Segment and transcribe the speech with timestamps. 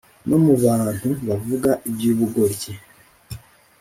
[0.29, 2.71] no mu bantu bavuga iby’ubugoryi